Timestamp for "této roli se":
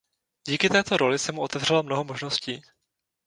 0.69-1.31